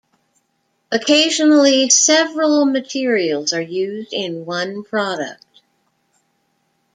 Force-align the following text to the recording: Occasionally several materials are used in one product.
Occasionally 0.91 1.87
several 1.91 2.65
materials 2.65 3.53
are 3.53 3.61
used 3.61 4.11
in 4.13 4.45
one 4.47 4.83
product. 4.83 5.45